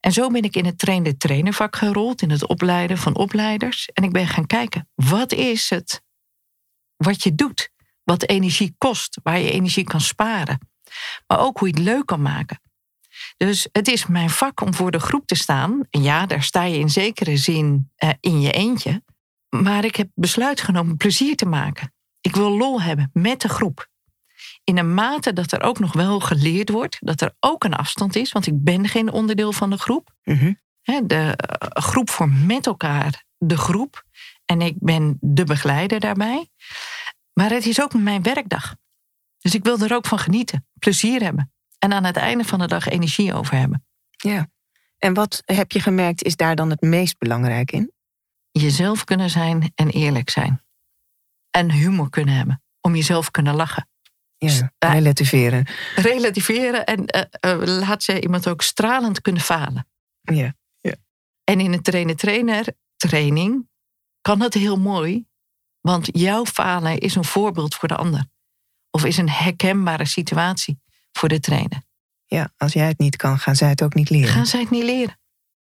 En 0.00 0.12
zo 0.12 0.28
ben 0.28 0.42
ik 0.42 0.56
in 0.56 0.64
het 0.64 0.78
trainer-trainervak 0.78 1.76
gerold. 1.76 2.22
In 2.22 2.30
het 2.30 2.46
opleiden 2.46 2.98
van 2.98 3.16
opleiders. 3.16 3.88
En 3.92 4.04
ik 4.04 4.12
ben 4.12 4.26
gaan 4.26 4.46
kijken. 4.46 4.88
Wat 4.94 5.32
is 5.32 5.70
het 5.70 6.02
wat 6.96 7.22
je 7.22 7.34
doet? 7.34 7.70
Wat 8.04 8.28
energie 8.28 8.74
kost. 8.78 9.20
Waar 9.22 9.38
je 9.38 9.50
energie 9.50 9.84
kan 9.84 10.00
sparen 10.00 10.58
maar 11.26 11.40
ook 11.40 11.58
hoe 11.58 11.68
je 11.68 11.74
het 11.74 11.82
leuk 11.82 12.06
kan 12.06 12.22
maken. 12.22 12.60
Dus 13.36 13.68
het 13.72 13.88
is 13.88 14.06
mijn 14.06 14.30
vak 14.30 14.60
om 14.60 14.74
voor 14.74 14.90
de 14.90 15.00
groep 15.00 15.26
te 15.26 15.34
staan. 15.34 15.80
En 15.90 16.02
ja, 16.02 16.26
daar 16.26 16.42
sta 16.42 16.62
je 16.62 16.78
in 16.78 16.90
zekere 16.90 17.36
zin 17.36 17.90
eh, 17.96 18.10
in 18.20 18.40
je 18.40 18.52
eentje. 18.52 19.02
Maar 19.48 19.84
ik 19.84 19.96
heb 19.96 20.08
besluit 20.14 20.60
genomen 20.60 20.96
plezier 20.96 21.36
te 21.36 21.46
maken. 21.46 21.94
Ik 22.20 22.34
wil 22.34 22.56
lol 22.56 22.82
hebben 22.82 23.10
met 23.12 23.40
de 23.40 23.48
groep. 23.48 23.90
In 24.64 24.78
een 24.78 24.94
mate 24.94 25.32
dat 25.32 25.52
er 25.52 25.62
ook 25.62 25.78
nog 25.78 25.92
wel 25.92 26.20
geleerd 26.20 26.70
wordt, 26.70 26.96
dat 27.00 27.20
er 27.20 27.34
ook 27.40 27.64
een 27.64 27.74
afstand 27.74 28.16
is, 28.16 28.32
want 28.32 28.46
ik 28.46 28.64
ben 28.64 28.88
geen 28.88 29.10
onderdeel 29.10 29.52
van 29.52 29.70
de 29.70 29.78
groep. 29.78 30.14
Mhm. 30.22 30.52
De 30.82 31.36
eh, 31.36 31.82
groep 31.82 32.10
vormt 32.10 32.46
met 32.46 32.66
elkaar 32.66 33.24
de 33.38 33.56
groep. 33.56 34.04
En 34.44 34.60
ik 34.60 34.74
ben 34.78 35.16
de 35.20 35.44
begeleider 35.44 36.00
daarbij. 36.00 36.50
Maar 37.32 37.50
het 37.50 37.66
is 37.66 37.82
ook 37.82 37.94
mijn 37.94 38.22
werkdag. 38.22 38.74
Dus 39.38 39.54
ik 39.54 39.64
wil 39.64 39.78
er 39.78 39.94
ook 39.94 40.06
van 40.06 40.18
genieten, 40.18 40.66
plezier 40.78 41.22
hebben. 41.22 41.52
En 41.78 41.92
aan 41.92 42.04
het 42.04 42.16
einde 42.16 42.44
van 42.44 42.58
de 42.58 42.66
dag 42.66 42.88
energie 42.88 43.34
over 43.34 43.56
hebben. 43.56 43.86
Ja. 44.10 44.50
En 44.98 45.14
wat 45.14 45.42
heb 45.44 45.72
je 45.72 45.80
gemerkt 45.80 46.22
is 46.22 46.36
daar 46.36 46.56
dan 46.56 46.70
het 46.70 46.80
meest 46.80 47.18
belangrijk 47.18 47.72
in? 47.72 47.92
Jezelf 48.50 49.04
kunnen 49.04 49.30
zijn 49.30 49.72
en 49.74 49.88
eerlijk 49.88 50.30
zijn. 50.30 50.62
En 51.50 51.70
humor 51.70 52.10
kunnen 52.10 52.34
hebben. 52.34 52.62
Om 52.80 52.94
jezelf 52.94 53.30
kunnen 53.30 53.54
lachen. 53.54 53.88
Ja, 54.36 54.72
relativeren. 54.78 55.66
Relativeren 55.94 56.86
en 56.86 57.28
uh, 57.46 57.78
laat 57.80 58.02
ze 58.02 58.20
iemand 58.20 58.48
ook 58.48 58.62
stralend 58.62 59.20
kunnen 59.20 59.42
falen. 59.42 59.88
Ja. 60.20 60.54
ja. 60.80 60.94
En 61.44 61.60
in 61.60 61.72
een 61.72 61.82
trainer-trainer 61.82 62.66
training 62.96 63.68
kan 64.20 64.38
dat 64.38 64.54
heel 64.54 64.78
mooi, 64.78 65.26
want 65.82 66.08
jouw 66.12 66.44
falen 66.44 66.98
is 66.98 67.14
een 67.14 67.24
voorbeeld 67.24 67.74
voor 67.74 67.88
de 67.88 67.96
ander. 67.96 68.24
Of 68.90 69.04
is 69.04 69.16
een 69.16 69.30
herkenbare 69.30 70.06
situatie 70.06 70.80
voor 71.12 71.28
de 71.28 71.40
trainer. 71.40 71.82
Ja, 72.26 72.52
als 72.56 72.72
jij 72.72 72.86
het 72.86 72.98
niet 72.98 73.16
kan, 73.16 73.38
gaan 73.38 73.56
zij 73.56 73.68
het 73.68 73.82
ook 73.82 73.94
niet 73.94 74.10
leren. 74.10 74.28
Gaan 74.28 74.46
zij 74.46 74.60
het 74.60 74.70
niet 74.70 74.84
leren. 74.84 75.20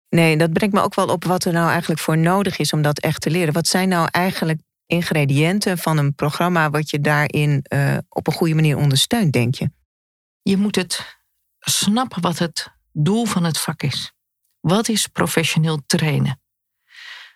Nee, 0.09 0.37
dat 0.37 0.53
brengt 0.53 0.75
me 0.75 0.81
ook 0.81 0.95
wel 0.95 1.09
op 1.09 1.25
wat 1.25 1.45
er 1.45 1.53
nou 1.53 1.71
eigenlijk 1.71 2.01
voor 2.01 2.19
nodig 2.19 2.59
is 2.59 2.73
om 2.73 2.83
dat 2.83 2.99
echt 2.99 3.21
te 3.21 3.31
leren. 3.31 3.53
Wat 3.53 3.67
zijn 3.67 3.89
nou 3.89 4.09
eigenlijk 4.11 4.61
ingrediënten 4.87 5.79
van 5.79 5.99
een 5.99 6.15
programma 6.15 6.71
wat 6.71 6.91
je 6.91 7.01
daarin 7.01 7.65
uh, 7.69 7.99
op 8.09 8.27
een 8.27 8.33
goede 8.33 8.55
manier 8.55 8.77
ondersteunt, 8.77 9.33
denk 9.33 9.55
je? 9.55 9.71
Je 10.43 10.57
moet 10.57 10.77
het 10.77 11.19
snappen 11.59 12.23
wat 12.23 12.39
het 12.39 12.69
doel 12.93 13.25
van 13.25 13.45
het 13.45 13.59
vak 13.59 13.83
is. 13.83 14.13
Wat 14.61 14.89
is 14.89 15.07
professioneel 15.07 15.83
trainen? 15.87 16.41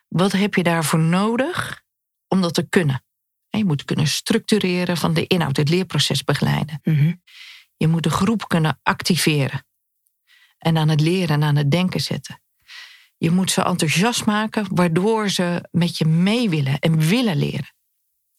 Wat 0.09 0.33
heb 0.33 0.55
je 0.55 0.63
daarvoor 0.63 0.99
nodig 0.99 1.83
om 2.31 2.41
dat 2.41 2.55
te 2.55 2.69
kunnen? 2.69 3.05
Je 3.49 3.65
moet 3.65 3.85
kunnen 3.85 4.07
structureren 4.07 4.97
van 4.97 5.15
de 5.15 5.27
inhoud, 5.27 5.57
het 5.57 5.69
leerproces 5.69 6.25
begeleiden. 6.25 6.81
Mhm. 6.83 7.13
Je 7.77 7.89
moet 7.89 8.03
de 8.03 8.11
groep 8.11 8.49
kunnen 8.49 8.81
activeren 8.83 9.65
en 10.59 10.77
aan 10.77 10.89
het 10.89 11.01
leren 11.01 11.29
en 11.29 11.43
aan 11.43 11.57
het 11.57 11.71
denken 11.71 12.01
zetten. 12.01 12.43
Je 13.17 13.31
moet 13.31 13.51
ze 13.51 13.63
enthousiast 13.63 14.25
maken, 14.25 14.67
waardoor 14.71 15.29
ze 15.29 15.69
met 15.71 15.99
je 15.99 16.05
mee 16.05 16.51
willen 16.51 16.79
en 16.79 16.99
willen 16.99 17.37
leren. 17.37 17.75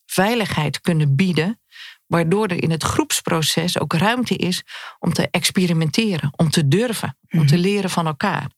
Veiligheid 0.06 0.82
kunnen 0.82 1.16
bieden, 1.16 1.62
waardoor 2.06 2.48
er 2.48 2.64
in 2.64 2.72
het 2.72 2.84
groepsproces 2.84 3.80
ook 3.80 3.94
ruimte 3.94 4.36
is 4.36 4.64
om 5.00 5.14
te 5.14 5.30
experimenteren, 5.30 6.34
om 6.36 6.50
te 6.50 6.68
durven, 6.68 7.18
om 7.30 7.48
te 7.48 7.54
mhm. 7.54 7.64
leren 7.64 7.90
van 7.90 8.08
elkaar. 8.08 8.50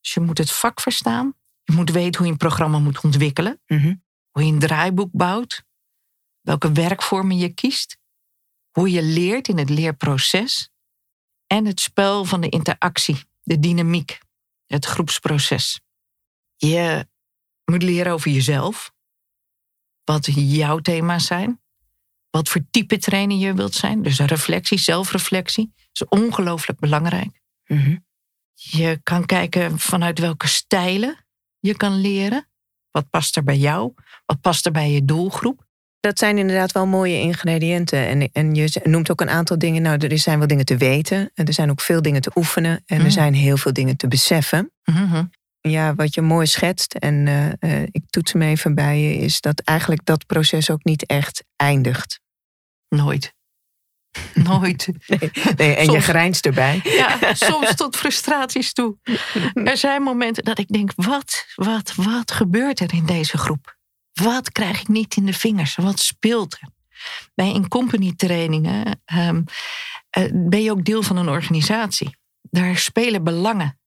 Dus 0.00 0.14
je 0.14 0.20
moet 0.20 0.38
het 0.38 0.52
vak 0.52 0.80
verstaan, 0.80 1.34
je 1.62 1.72
moet 1.72 1.90
weten 1.90 2.16
hoe 2.16 2.26
je 2.26 2.32
een 2.32 2.38
programma 2.38 2.78
moet 2.78 3.00
ontwikkelen, 3.00 3.60
mhm. 3.66 3.94
Hoe 4.34 4.46
je 4.46 4.52
een 4.52 4.58
draaiboek 4.58 5.10
bouwt, 5.12 5.64
welke 6.40 6.72
werkvormen 6.72 7.38
je 7.38 7.48
kiest, 7.48 7.98
hoe 8.70 8.90
je 8.90 9.02
leert 9.02 9.48
in 9.48 9.58
het 9.58 9.70
leerproces 9.70 10.70
en 11.46 11.64
het 11.64 11.80
spel 11.80 12.24
van 12.24 12.40
de 12.40 12.48
interactie, 12.48 13.24
de 13.42 13.58
dynamiek 13.58 14.18
het 14.66 14.84
groepsproces. 14.84 15.80
Je 16.56 17.08
moet 17.64 17.82
leren 17.82 18.12
over 18.12 18.30
jezelf, 18.30 18.92
wat 20.04 20.28
jouw 20.34 20.78
thema's 20.78 21.26
zijn, 21.26 21.62
wat 22.30 22.48
voor 22.48 22.64
type 22.70 22.98
trainer 22.98 23.36
je 23.36 23.54
wilt 23.54 23.74
zijn. 23.74 24.02
Dus 24.02 24.18
reflectie, 24.18 24.78
zelfreflectie 24.78 25.72
is 25.92 26.04
ongelooflijk 26.08 26.78
belangrijk. 26.78 27.40
Mhm. 27.66 27.96
Je 28.52 29.00
kan 29.02 29.26
kijken 29.26 29.78
vanuit 29.78 30.18
welke 30.18 30.48
stijlen 30.48 31.26
je 31.58 31.76
kan 31.76 32.00
leren. 32.00 32.48
Wat 32.94 33.10
past 33.10 33.36
er 33.36 33.42
bij 33.42 33.56
jou? 33.56 33.92
Wat 34.26 34.40
past 34.40 34.66
er 34.66 34.72
bij 34.72 34.90
je 34.90 35.04
doelgroep? 35.04 35.66
Dat 36.00 36.18
zijn 36.18 36.38
inderdaad 36.38 36.72
wel 36.72 36.86
mooie 36.86 37.20
ingrediënten. 37.20 38.06
En, 38.06 38.28
en 38.32 38.54
je 38.54 38.80
noemt 38.82 39.10
ook 39.10 39.20
een 39.20 39.30
aantal 39.30 39.58
dingen. 39.58 39.82
Nou, 39.82 40.06
er 40.06 40.18
zijn 40.18 40.38
wel 40.38 40.46
dingen 40.46 40.64
te 40.64 40.76
weten. 40.76 41.30
En 41.34 41.46
er 41.46 41.52
zijn 41.52 41.70
ook 41.70 41.80
veel 41.80 42.02
dingen 42.02 42.20
te 42.20 42.30
oefenen. 42.34 42.82
En 42.86 42.96
er 42.96 43.02
Mhm. 43.02 43.10
zijn 43.10 43.34
heel 43.34 43.56
veel 43.56 43.72
dingen 43.72 43.96
te 43.96 44.08
beseffen. 44.08 44.72
Mhm. 44.84 45.24
Ja, 45.60 45.94
wat 45.94 46.14
je 46.14 46.20
mooi 46.20 46.46
schetst, 46.46 46.94
en 46.94 47.26
eh, 47.26 47.80
eh, 47.82 47.88
ik 47.90 48.02
toets 48.10 48.32
hem 48.32 48.42
even 48.42 48.74
bij 48.74 49.00
je, 49.00 49.16
is 49.16 49.40
dat 49.40 49.60
eigenlijk 49.60 50.04
dat 50.04 50.26
proces 50.26 50.70
ook 50.70 50.84
niet 50.84 51.06
echt 51.06 51.44
eindigt. 51.56 52.20
Nooit. 52.88 53.34
Nooit. 54.34 54.88
Nee, 55.06 55.30
nee, 55.56 55.74
en 55.74 55.90
je 55.90 56.00
grijnst 56.00 56.46
erbij. 56.46 56.80
Ja, 56.94 57.34
soms 57.34 57.74
tot 57.74 57.96
frustraties 57.96 58.72
toe. 58.72 58.96
Er 59.54 59.76
zijn 59.76 60.02
momenten 60.02 60.44
dat 60.44 60.58
ik 60.58 60.68
denk: 60.68 60.92
wat, 60.96 61.46
wat, 61.54 61.94
wat 61.94 62.32
gebeurt 62.32 62.80
er 62.80 62.94
in 62.94 63.06
deze 63.06 63.38
groep? 63.38 63.76
Wat 64.12 64.52
krijg 64.52 64.80
ik 64.80 64.88
niet 64.88 65.16
in 65.16 65.26
de 65.26 65.32
vingers? 65.32 65.74
Wat 65.74 65.98
speelt 65.98 66.52
er? 66.60 66.68
Bij 67.34 67.52
in-company 67.52 68.12
trainingen 68.16 69.02
ehm, 69.04 69.42
eh, 70.10 70.24
ben 70.32 70.62
je 70.62 70.70
ook 70.70 70.84
deel 70.84 71.02
van 71.02 71.16
een 71.16 71.28
organisatie. 71.28 72.16
Daar 72.40 72.76
spelen 72.76 73.24
belangen. 73.24 73.78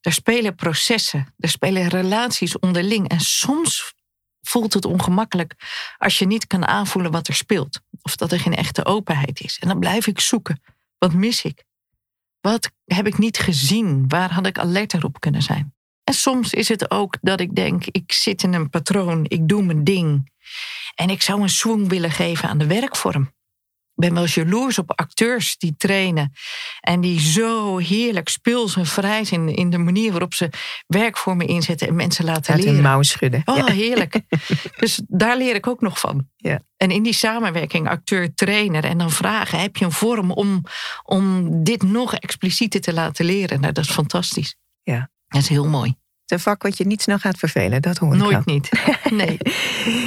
Daar 0.00 0.12
spelen 0.12 0.54
processen. 0.54 1.34
Daar 1.36 1.50
spelen 1.50 1.88
relaties 1.88 2.58
onderling. 2.58 3.08
En 3.08 3.20
soms 3.20 3.94
voelt 4.40 4.74
het 4.74 4.84
ongemakkelijk 4.84 5.54
als 5.98 6.18
je 6.18 6.26
niet 6.26 6.46
kan 6.46 6.66
aanvoelen 6.66 7.12
wat 7.12 7.28
er 7.28 7.34
speelt. 7.34 7.80
Of 8.06 8.16
dat 8.16 8.32
er 8.32 8.40
geen 8.40 8.54
echte 8.54 8.84
openheid 8.84 9.40
is. 9.40 9.58
En 9.58 9.68
dan 9.68 9.78
blijf 9.78 10.06
ik 10.06 10.20
zoeken. 10.20 10.62
Wat 10.98 11.12
mis 11.12 11.42
ik? 11.42 11.64
Wat 12.40 12.70
heb 12.84 13.06
ik 13.06 13.18
niet 13.18 13.38
gezien? 13.38 14.08
Waar 14.08 14.32
had 14.32 14.46
ik 14.46 14.58
alerter 14.58 15.04
op 15.04 15.20
kunnen 15.20 15.42
zijn? 15.42 15.74
En 16.04 16.14
soms 16.14 16.52
is 16.52 16.68
het 16.68 16.90
ook 16.90 17.16
dat 17.20 17.40
ik 17.40 17.54
denk, 17.54 17.86
ik 17.86 18.12
zit 18.12 18.42
in 18.42 18.52
een 18.52 18.70
patroon, 18.70 19.24
ik 19.28 19.48
doe 19.48 19.62
mijn 19.62 19.84
ding. 19.84 20.32
En 20.94 21.10
ik 21.10 21.22
zou 21.22 21.42
een 21.42 21.48
swing 21.48 21.88
willen 21.88 22.10
geven 22.10 22.48
aan 22.48 22.58
de 22.58 22.66
werkvorm. 22.66 23.34
Ik 23.96 24.02
ben 24.02 24.14
wel 24.14 24.26
jaloers 24.26 24.78
op 24.78 24.92
acteurs 24.98 25.56
die 25.58 25.74
trainen. 25.76 26.32
En 26.80 27.00
die 27.00 27.20
zo 27.20 27.76
heerlijk 27.78 28.28
speels 28.28 28.76
en 28.76 28.86
vrij 28.86 29.24
zijn 29.24 29.54
in 29.54 29.70
de 29.70 29.78
manier 29.78 30.10
waarop 30.10 30.34
ze 30.34 30.50
werkvormen 30.86 31.46
inzetten 31.46 31.88
en 31.88 31.94
mensen 31.96 32.24
laten 32.24 32.54
Uit 32.54 32.64
hun 32.64 32.74
leren. 32.74 32.90
mouw 32.90 33.02
schudden. 33.02 33.42
Oh, 33.44 33.56
Ja. 33.56 33.66
heerlijk. 33.66 34.20
Dus 34.80 35.00
daar 35.08 35.36
leer 35.36 35.54
ik 35.54 35.66
ook 35.66 35.80
nog 35.80 35.98
van. 36.00 36.28
Ja. 36.36 36.60
En 36.76 36.90
in 36.90 37.02
die 37.02 37.12
samenwerking, 37.12 37.88
acteur-trainer, 37.88 38.84
en 38.84 38.98
dan 38.98 39.10
vragen: 39.10 39.60
heb 39.60 39.76
je 39.76 39.84
een 39.84 39.92
vorm 39.92 40.30
om, 40.30 40.62
om 41.02 41.48
dit 41.64 41.82
nog 41.82 42.14
explicieter 42.14 42.80
te 42.80 42.92
laten 42.92 43.24
leren? 43.24 43.60
Nou, 43.60 43.72
dat 43.72 43.84
is 43.84 43.90
fantastisch. 43.90 44.56
Ja. 44.82 45.10
Dat 45.28 45.42
is 45.42 45.48
heel 45.48 45.68
mooi. 45.68 45.94
Een 46.26 46.40
vak 46.40 46.62
wat 46.62 46.78
je 46.78 46.86
niet 46.86 47.02
snel 47.02 47.18
gaat 47.18 47.38
vervelen, 47.38 47.82
dat 47.82 47.98
hoor 47.98 48.14
ik 48.14 48.20
wel. 48.20 48.30
Nooit 48.30 48.46
niet. 48.46 48.70
Nee. 49.10 49.38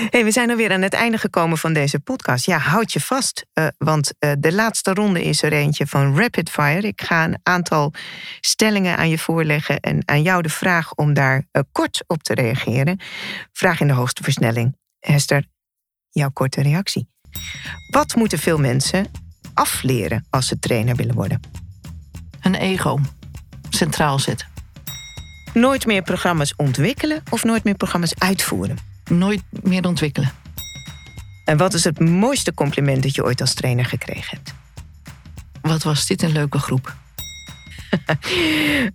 Hey, 0.10 0.24
we 0.24 0.32
zijn 0.32 0.50
alweer 0.50 0.72
aan 0.72 0.82
het 0.82 0.94
einde 0.94 1.18
gekomen 1.18 1.58
van 1.58 1.74
deze 1.74 2.00
podcast. 2.00 2.46
Ja, 2.46 2.58
houd 2.58 2.94
je 2.94 3.00
vast, 3.00 3.46
eh, 3.54 3.68
want 3.78 4.14
eh, 4.20 4.32
de 4.40 4.54
laatste 4.54 4.94
ronde 4.94 5.24
is 5.24 5.44
er 5.44 5.54
eentje 5.54 5.88
van 5.88 6.18
Rapid 6.18 6.50
Fire. 6.50 6.88
Ik 6.88 7.02
ga 7.02 7.24
een 7.24 7.40
aantal 7.44 7.94
stellingen 8.40 8.98
aan 8.98 9.10
je 9.10 9.18
voorleggen 9.18 9.80
en 9.80 10.02
aan 10.06 10.22
jou 10.22 10.42
de 10.42 10.50
vraag 10.50 10.94
om 10.94 11.14
daar 11.14 11.48
eh, 11.52 11.62
kort 11.72 12.04
op 12.08 12.24
te 12.24 12.34
reageren. 12.34 13.00
Vraag 13.52 13.80
in 13.80 13.88
de 13.88 13.94
hoogste 13.94 14.24
versnelling. 14.24 14.78
Hester, 15.00 15.46
jouw 16.10 16.30
korte 16.30 16.62
reactie. 16.62 17.10
Wat 17.92 18.16
moeten 18.16 18.40
veel 18.40 18.58
mensen 18.58 19.06
afleren 19.54 20.26
als 20.30 20.48
ze 20.48 20.60
trainer 20.60 20.96
willen 20.96 21.16
worden? 21.16 21.42
Een 22.42 22.56
ego 22.56 23.00
centraal 23.70 24.20
zetten. 24.20 24.59
Nooit 25.60 25.86
meer 25.86 26.02
programma's 26.02 26.54
ontwikkelen 26.56 27.24
of 27.30 27.44
nooit 27.44 27.64
meer 27.64 27.76
programma's 27.76 28.14
uitvoeren? 28.18 28.78
Nooit 29.10 29.42
meer 29.50 29.86
ontwikkelen. 29.86 30.32
En 31.46 31.58
wat 31.58 31.74
is 31.74 31.84
het 31.84 32.00
mooiste 32.00 32.54
compliment 32.54 33.04
dat 33.04 33.16
je 33.16 33.24
ooit 33.24 33.42
als 33.42 33.54
trainer 33.54 33.86
gekregen 33.86 34.38
hebt? 34.38 34.54
Wat 35.62 35.84
was 35.84 36.08
dit 36.08 36.22
een 36.22 36.32
leuke 36.32 36.60
groep? 36.60 36.96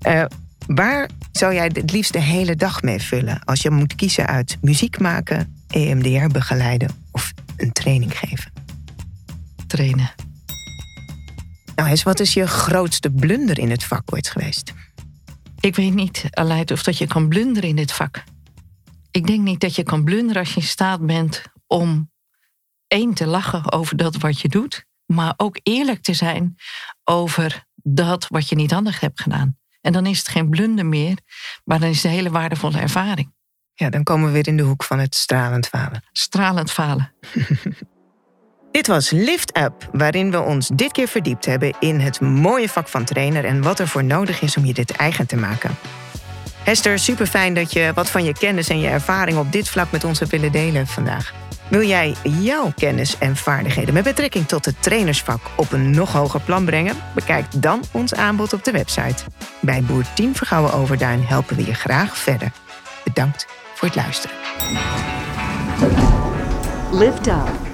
Eh, 0.00 0.24
waar 0.66 1.10
zou 1.32 1.54
jij 1.54 1.70
het 1.72 1.90
liefst 1.90 2.12
de 2.12 2.20
hele 2.20 2.56
dag 2.56 2.82
mee 2.82 3.00
vullen 3.00 3.44
als 3.44 3.62
je 3.62 3.70
moet 3.70 3.94
kiezen 3.94 4.26
uit 4.26 4.58
muziek 4.60 4.98
maken, 4.98 5.62
EMDR 5.68 6.26
begeleiden 6.26 6.90
of 7.10 7.32
een 7.56 7.72
training 7.72 8.18
geven? 8.18 8.52
Trainen. 9.66 10.10
Nou, 11.74 11.88
Hes, 11.88 12.02
wat 12.02 12.20
is 12.20 12.34
je 12.34 12.46
grootste 12.46 13.10
blunder 13.10 13.58
in 13.58 13.70
het 13.70 13.84
vak 13.84 14.12
ooit 14.12 14.28
geweest? 14.28 14.72
Ik 15.64 15.76
weet 15.76 15.94
niet, 15.94 16.24
Aleid, 16.30 16.70
of 16.70 16.82
dat 16.82 16.98
je 16.98 17.06
kan 17.06 17.28
blunderen 17.28 17.68
in 17.68 17.76
dit 17.76 17.92
vak. 17.92 18.24
Ik 19.10 19.26
denk 19.26 19.40
niet 19.40 19.60
dat 19.60 19.74
je 19.74 19.82
kan 19.82 20.04
blunderen 20.04 20.42
als 20.42 20.54
je 20.54 20.60
in 20.60 20.66
staat 20.66 21.06
bent 21.06 21.42
om 21.66 22.10
één 22.86 23.14
te 23.14 23.26
lachen 23.26 23.72
over 23.72 23.96
dat 23.96 24.16
wat 24.16 24.40
je 24.40 24.48
doet, 24.48 24.84
maar 25.06 25.34
ook 25.36 25.60
eerlijk 25.62 26.02
te 26.02 26.14
zijn 26.14 26.54
over 27.04 27.66
dat 27.74 28.26
wat 28.28 28.48
je 28.48 28.56
niet 28.56 28.70
handig 28.70 29.00
hebt 29.00 29.20
gedaan. 29.20 29.58
En 29.80 29.92
dan 29.92 30.06
is 30.06 30.18
het 30.18 30.28
geen 30.28 30.48
blunder 30.48 30.86
meer, 30.86 31.18
maar 31.64 31.80
dan 31.80 31.88
is 31.88 31.96
het 31.96 32.04
een 32.04 32.10
hele 32.10 32.30
waardevolle 32.30 32.78
ervaring. 32.78 33.34
Ja, 33.74 33.90
dan 33.90 34.02
komen 34.02 34.26
we 34.26 34.32
weer 34.32 34.48
in 34.48 34.56
de 34.56 34.62
hoek 34.62 34.84
van 34.84 34.98
het 34.98 35.14
stralend 35.14 35.66
falen. 35.66 36.04
Stralend 36.12 36.70
falen. 36.70 37.14
Dit 38.74 38.86
was 38.86 39.10
Lift 39.10 39.58
Up, 39.58 39.88
waarin 39.92 40.30
we 40.30 40.40
ons 40.40 40.68
dit 40.68 40.92
keer 40.92 41.08
verdiept 41.08 41.46
hebben 41.46 41.74
in 41.80 42.00
het 42.00 42.20
mooie 42.20 42.68
vak 42.68 42.88
van 42.88 43.04
trainer 43.04 43.44
en 43.44 43.62
wat 43.62 43.78
er 43.78 43.88
voor 43.88 44.04
nodig 44.04 44.40
is 44.40 44.56
om 44.56 44.64
je 44.64 44.74
dit 44.74 44.90
eigen 44.90 45.26
te 45.26 45.36
maken. 45.36 45.76
Hester, 46.64 46.98
super 46.98 47.26
fijn 47.26 47.54
dat 47.54 47.72
je 47.72 47.92
wat 47.94 48.10
van 48.10 48.24
je 48.24 48.32
kennis 48.32 48.68
en 48.68 48.80
je 48.80 48.88
ervaring 48.88 49.38
op 49.38 49.52
dit 49.52 49.68
vlak 49.68 49.90
met 49.90 50.04
ons 50.04 50.18
hebt 50.18 50.30
willen 50.30 50.52
delen 50.52 50.86
vandaag. 50.86 51.34
Wil 51.68 51.82
jij 51.82 52.14
jouw 52.22 52.72
kennis 52.76 53.18
en 53.18 53.36
vaardigheden 53.36 53.94
met 53.94 54.04
betrekking 54.04 54.48
tot 54.48 54.64
het 54.64 54.82
trainersvak 54.82 55.40
op 55.56 55.72
een 55.72 55.90
nog 55.90 56.12
hoger 56.12 56.40
plan 56.40 56.64
brengen? 56.64 56.96
Bekijk 57.14 57.62
dan 57.62 57.82
ons 57.92 58.14
aanbod 58.14 58.52
op 58.52 58.64
de 58.64 58.72
website. 58.72 59.24
Bij 59.60 59.82
Boer 59.82 60.04
10 60.14 60.34
Vergouwen 60.34 60.72
Overduin 60.72 61.22
helpen 61.22 61.56
we 61.56 61.66
je 61.66 61.74
graag 61.74 62.16
verder. 62.16 62.52
Bedankt 63.04 63.46
voor 63.74 63.88
het 63.88 63.96
luisteren. 63.96 64.36
Lift 66.90 67.26
Up. 67.26 67.73